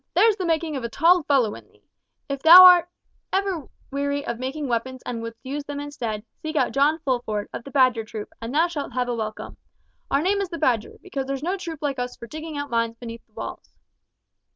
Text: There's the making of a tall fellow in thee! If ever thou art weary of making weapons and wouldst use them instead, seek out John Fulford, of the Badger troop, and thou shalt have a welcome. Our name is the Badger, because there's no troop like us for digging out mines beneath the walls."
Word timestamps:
There's 0.15 0.35
the 0.35 0.47
making 0.47 0.75
of 0.75 0.83
a 0.83 0.89
tall 0.89 1.21
fellow 1.21 1.53
in 1.53 1.67
thee! 1.67 1.83
If 2.27 2.39
ever 2.39 2.41
thou 2.41 2.63
art 3.59 3.69
weary 3.91 4.25
of 4.25 4.39
making 4.39 4.67
weapons 4.67 5.03
and 5.05 5.21
wouldst 5.21 5.45
use 5.45 5.63
them 5.65 5.79
instead, 5.79 6.25
seek 6.41 6.55
out 6.55 6.71
John 6.71 6.97
Fulford, 7.05 7.47
of 7.53 7.63
the 7.65 7.69
Badger 7.69 8.03
troop, 8.03 8.33
and 8.41 8.51
thou 8.51 8.65
shalt 8.67 8.93
have 8.93 9.09
a 9.09 9.13
welcome. 9.13 9.57
Our 10.09 10.23
name 10.23 10.41
is 10.41 10.49
the 10.49 10.57
Badger, 10.57 10.97
because 11.03 11.27
there's 11.27 11.43
no 11.43 11.55
troop 11.55 11.83
like 11.83 11.99
us 11.99 12.17
for 12.17 12.25
digging 12.25 12.57
out 12.57 12.71
mines 12.71 12.97
beneath 12.99 13.23
the 13.27 13.33
walls." 13.33 13.75